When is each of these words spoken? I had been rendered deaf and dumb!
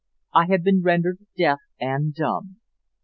I 0.33 0.47
had 0.47 0.63
been 0.63 0.81
rendered 0.81 1.19
deaf 1.37 1.59
and 1.79 2.11
dumb! 2.15 2.55